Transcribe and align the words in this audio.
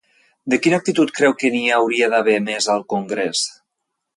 De 0.53 0.57
quina 0.61 0.79
actitud 0.81 1.11
creu 1.19 1.35
que 1.43 1.51
n'hi 1.55 1.61
hauria 1.81 2.09
d'haver 2.15 2.39
més 2.49 2.71
al 2.77 2.85
Congrés? 2.95 3.45